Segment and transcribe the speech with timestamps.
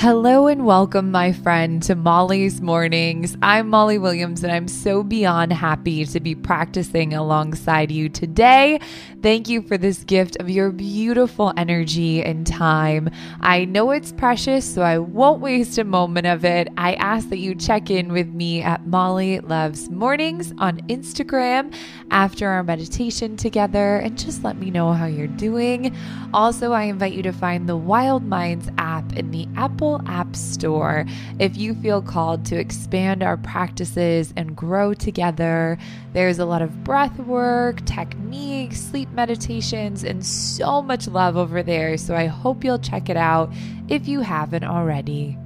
[0.00, 3.36] Hello and welcome, my friend, to Molly's Mornings.
[3.42, 8.80] I'm Molly Williams, and I'm so beyond happy to be practicing alongside you today.
[9.22, 13.10] Thank you for this gift of your beautiful energy and time.
[13.42, 16.68] I know it's precious, so I won't waste a moment of it.
[16.78, 21.74] I ask that you check in with me at Molly Loves Mornings on Instagram
[22.10, 25.94] after our meditation together and just let me know how you're doing.
[26.32, 30.36] Also, I invite you to find the Wild Minds app in the Apple Apple App
[30.36, 31.04] Store
[31.40, 35.78] if you feel called to expand our practices and grow together.
[36.12, 41.96] There's a lot of breath work, techniques, sleep meditations, and so much love over there.
[41.96, 43.52] So I hope you'll check it out
[43.88, 45.36] if you haven't already.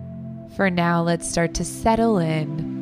[0.57, 2.75] For now, let's start to settle in.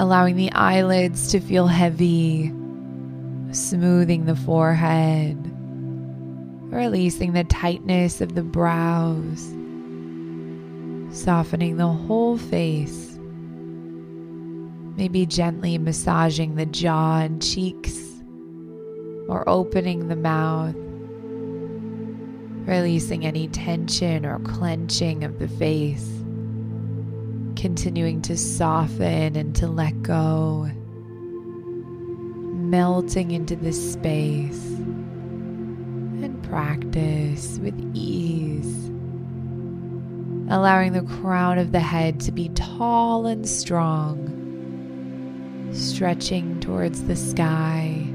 [0.00, 2.52] Allowing the eyelids to feel heavy,
[3.52, 5.53] smoothing the forehead
[6.74, 9.42] releasing the tightness of the brows,
[11.16, 13.16] softening the whole face,
[14.96, 18.20] maybe gently massaging the jaw and cheeks,
[19.28, 20.74] or opening the mouth,
[22.66, 26.10] releasing any tension or clenching of the face,
[27.54, 30.68] continuing to soften and to let go,
[32.52, 34.73] melting into this space
[36.54, 38.86] practice with ease,
[40.48, 44.30] allowing the crown of the head to be tall and strong,
[45.72, 48.06] stretching towards the sky,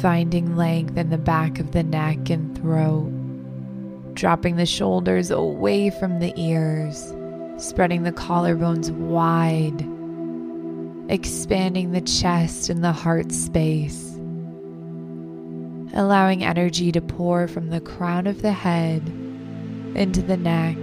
[0.00, 3.10] finding length in the back of the neck and throat,
[4.14, 7.12] dropping the shoulders away from the ears,
[7.56, 9.84] spreading the collarbones wide,
[11.10, 14.13] expanding the chest and the heart space
[15.94, 19.06] allowing energy to pour from the crown of the head
[19.94, 20.76] into the neck,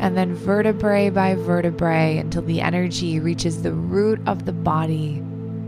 [0.00, 5.22] and then vertebrae by vertebrae until the energy reaches the root of the body,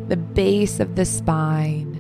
[0.09, 1.91] the base of the spine.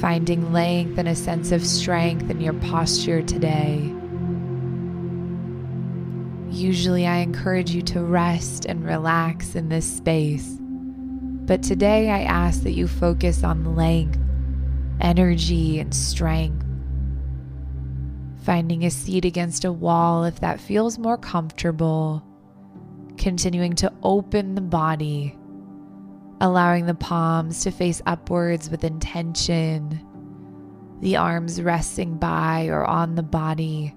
[0.00, 3.94] Finding length and a sense of strength in your posture today.
[6.50, 10.58] Usually, I encourage you to rest and relax in this space.
[10.60, 14.21] But today, I ask that you focus on length
[15.02, 16.64] energy and strength.
[18.44, 22.24] Finding a seat against a wall if that feels more comfortable.
[23.18, 25.38] Continuing to open the body,
[26.40, 30.00] allowing the palms to face upwards with intention,
[31.00, 33.94] the arms resting by or on the body,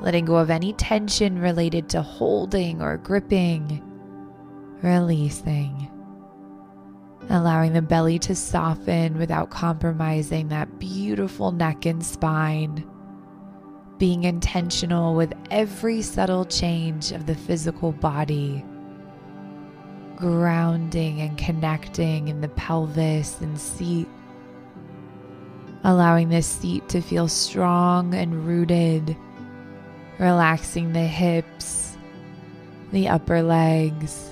[0.00, 3.82] letting go of any tension related to holding or gripping,
[4.82, 5.89] releasing
[7.30, 12.84] allowing the belly to soften without compromising that beautiful neck and spine.
[13.98, 18.64] Being intentional with every subtle change of the physical body.
[20.16, 24.08] Grounding and connecting in the pelvis and seat.
[25.84, 29.16] Allowing the seat to feel strong and rooted.
[30.18, 31.96] Relaxing the hips,
[32.92, 34.30] the upper legs,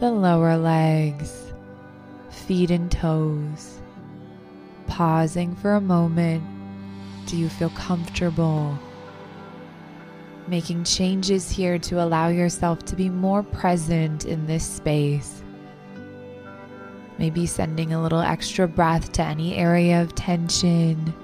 [0.00, 1.53] the lower legs
[2.34, 3.80] feet and toes.
[4.86, 6.44] Pausing for a moment.
[7.26, 8.78] Do you feel comfortable?
[10.46, 15.42] Making changes here to allow yourself to be more present in this space.
[17.16, 21.14] Maybe sending a little extra breath to any area of tension,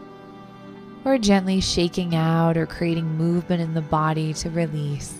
[1.05, 5.15] or gently shaking out or creating movement in the body to release.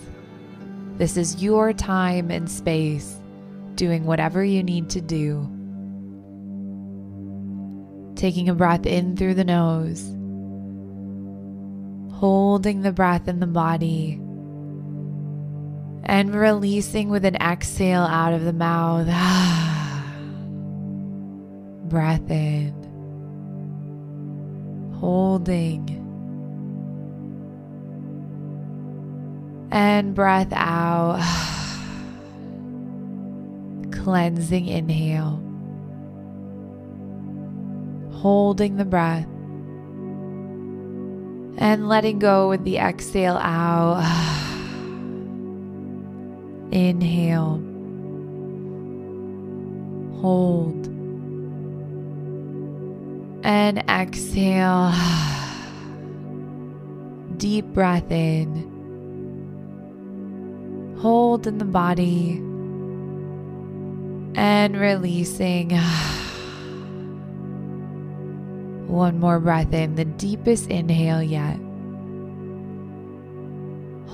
[0.97, 3.19] This is your time and space,
[3.75, 5.49] doing whatever you need to do.
[8.21, 10.03] Taking a breath in through the nose,
[12.19, 14.21] holding the breath in the body,
[16.03, 19.07] and releasing with an exhale out of the mouth.
[21.89, 22.75] breath in,
[24.99, 25.89] holding,
[29.71, 31.19] and breath out.
[33.91, 35.50] Cleansing inhale
[38.21, 39.25] holding the breath
[41.57, 43.97] and letting go with the exhale out.
[46.71, 47.59] Inhale,
[50.21, 50.85] hold,
[53.43, 54.93] and exhale.
[57.37, 58.69] Deep breath in,
[60.99, 62.33] hold in the body,
[64.35, 65.71] and releasing.
[68.91, 71.55] One more breath in, the deepest inhale yet.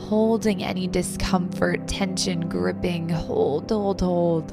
[0.07, 3.09] Holding any discomfort, tension, gripping.
[3.09, 4.51] Hold, hold, hold.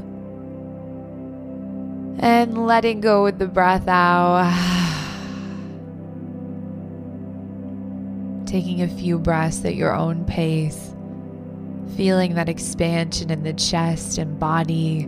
[2.21, 4.51] And letting go with the breath out.
[8.47, 10.95] Taking a few breaths at your own pace.
[11.99, 15.07] Feeling that expansion in the chest and body,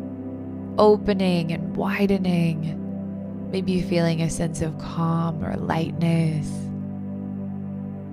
[0.77, 2.83] opening and widening
[3.51, 6.49] maybe feeling a sense of calm or lightness.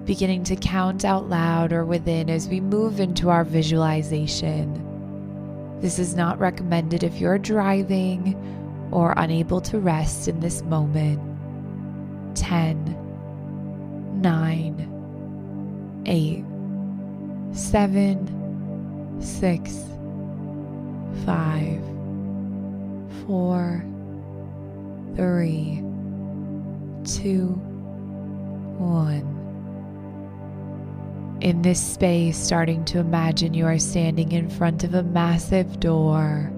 [0.06, 4.80] Beginning to count out loud or within as we move into our visualization.
[5.82, 8.36] This is not recommended if you're driving
[8.92, 11.20] or unable to rest in this moment.
[12.36, 16.46] 10, 9, 8,
[17.56, 19.84] 7, 6,
[21.26, 21.84] 5,
[23.28, 23.86] 4,
[25.16, 25.84] three,
[27.04, 27.48] two,
[28.78, 29.30] one.
[31.42, 36.52] In this space, starting to imagine you are standing in front of a massive door.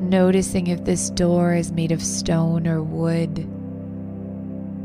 [0.00, 3.48] Noticing if this door is made of stone or wood.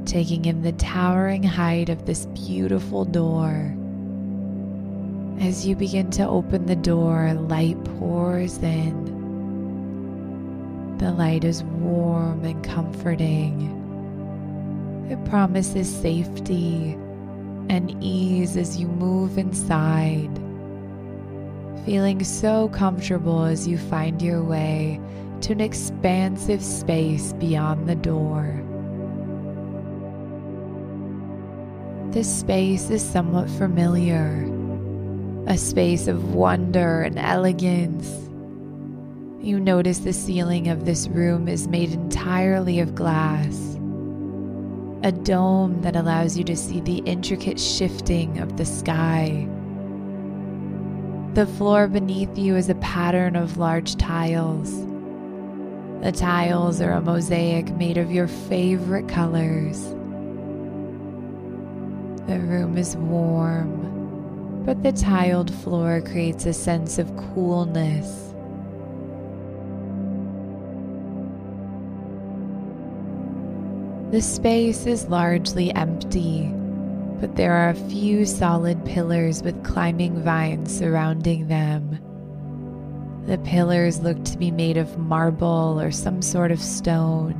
[0.05, 3.75] Taking in the towering height of this beautiful door.
[5.39, 9.20] As you begin to open the door, light pours in
[11.01, 13.75] the light is warm and comforting.
[15.09, 16.95] It promises safety
[17.69, 20.29] and ease as you move inside,
[21.85, 25.01] feeling so comfortable as you find your way
[25.41, 28.63] to an expansive space beyond the door.
[32.11, 34.47] This space is somewhat familiar,
[35.47, 38.29] a space of wonder and elegance
[39.43, 43.75] you notice the ceiling of this room is made entirely of glass.
[45.03, 49.47] A dome that allows you to see the intricate shifting of the sky.
[51.33, 54.85] The floor beneath you is a pattern of large tiles.
[56.03, 59.81] The tiles are a mosaic made of your favorite colors.
[62.27, 68.30] The room is warm, but the tiled floor creates a sense of coolness
[74.11, 76.51] The space is largely empty,
[77.21, 81.97] but there are a few solid pillars with climbing vines surrounding them.
[83.25, 87.37] The pillars look to be made of marble or some sort of stone.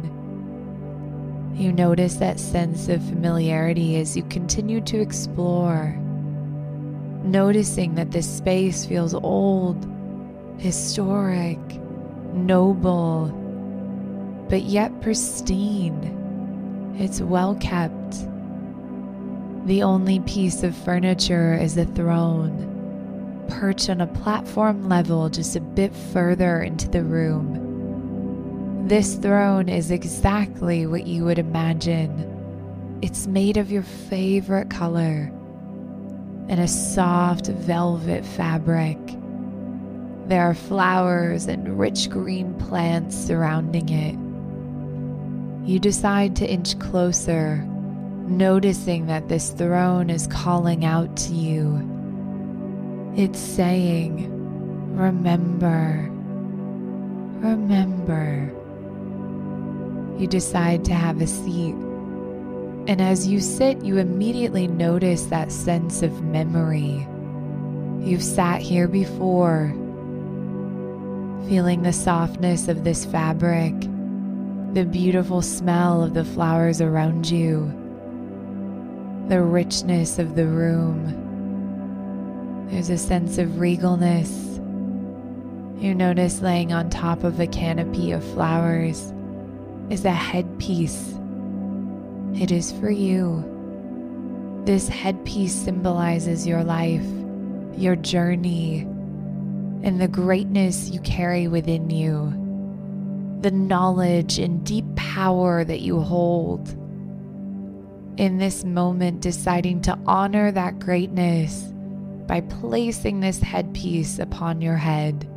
[1.58, 5.94] You notice that sense of familiarity as you continue to explore,
[7.26, 9.86] noticing that this space feels old,
[10.58, 11.60] historic,
[12.34, 13.28] noble,
[14.48, 16.20] but yet pristine.
[16.98, 18.28] It's well kept.
[19.66, 25.62] The only piece of furniture is a throne, perched on a platform level just a
[25.62, 28.88] bit further into the room.
[28.88, 32.28] This throne is exactly what you would imagine.
[33.02, 35.32] It's made of your favorite color
[36.50, 38.98] and a soft velvet fabric.
[40.28, 44.21] There are flowers and rich green plants surrounding it
[45.64, 47.58] you decide to inch closer,
[48.28, 51.88] noticing that this throne is calling out to you.
[53.16, 54.28] It's saying,
[54.96, 56.10] Remember,
[57.46, 58.52] remember.
[60.20, 61.76] You decide to have a seat.
[62.88, 67.08] And as you sit, you immediately notice that sense of memory.
[68.00, 69.70] You've sat here before,
[71.48, 73.74] feeling the softness of this fabric
[74.74, 77.66] the beautiful smell of the flowers around you,
[79.28, 81.18] the richness of the room.
[82.70, 84.56] There's a sense of regalness.
[85.84, 89.14] You notice laying on top of a canopy of flowers
[89.90, 91.16] is a headpiece.
[92.36, 93.44] It is for you.
[94.64, 97.06] This headpiece symbolizes your life,
[97.76, 98.84] your journey,
[99.84, 102.38] and the greatness you carry within you
[103.42, 106.70] the knowledge and deep power that you hold.
[108.18, 111.74] In this moment, deciding to honor that greatness
[112.28, 115.28] by placing this headpiece upon your head.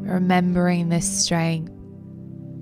[0.00, 1.72] Remembering this strength,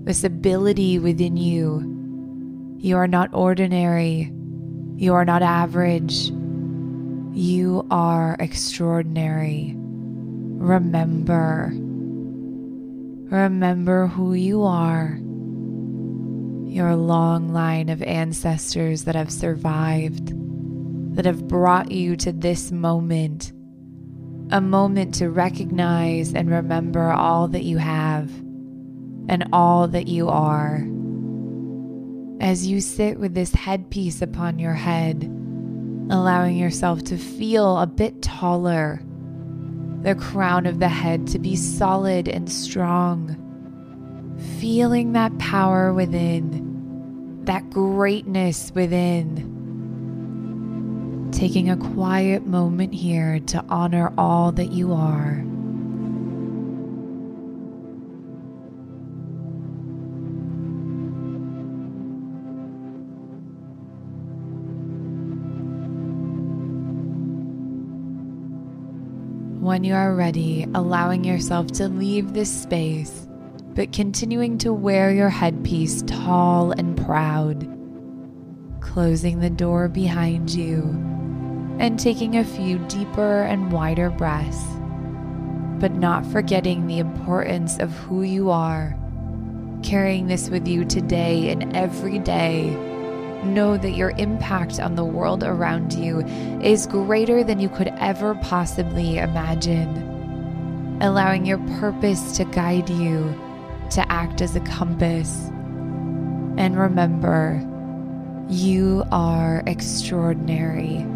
[0.05, 2.77] this ability within you.
[2.79, 4.33] You are not ordinary.
[4.97, 6.31] You are not average.
[7.33, 9.75] You are extraordinary.
[9.77, 11.73] Remember.
[13.30, 15.20] Remember who you are.
[16.70, 20.32] your long line of ancestors that have survived,
[21.16, 23.52] that have brought you to this moment,
[24.52, 28.30] a moment to recognize and remember all that you have
[29.28, 30.87] and all that you are.
[32.40, 35.25] As you sit with this headpiece upon your head,
[36.10, 39.02] allowing yourself to feel a bit taller,
[40.02, 43.37] the crown of the head to be solid and strong,
[44.59, 49.59] feeling that power within, that greatness within.
[51.33, 55.45] Taking a quiet moment here to honor all that you are.
[69.71, 73.29] When you are ready, allowing yourself to leave this space,
[73.73, 77.69] but continuing to wear your headpiece tall and proud,
[78.81, 80.83] closing the door behind you,
[81.79, 84.61] and taking a few deeper and wider breaths,
[85.79, 88.99] but not forgetting the importance of who you are,
[89.85, 92.89] carrying this with you today and every day
[93.44, 96.20] know that your impact on the world around you
[96.62, 100.99] is greater than you could ever possibly imagine.
[101.00, 103.35] Allowing your purpose to guide you,
[103.90, 105.49] to act as a compass.
[106.59, 107.66] And remember,
[108.49, 111.06] you are extraordinary.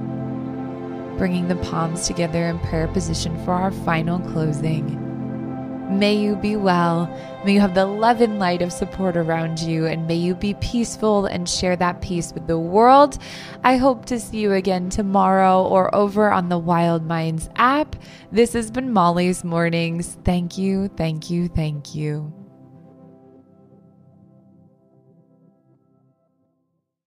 [1.18, 5.03] Bringing the palms together in prayer position for our final closing.
[5.90, 7.06] May you be well.
[7.44, 10.54] May you have the love and light of support around you, and may you be
[10.54, 13.18] peaceful and share that peace with the world.
[13.62, 17.96] I hope to see you again tomorrow or over on the Wild Minds app.
[18.32, 20.16] This has been Molly's Mornings.
[20.24, 22.32] Thank you, thank you, thank you.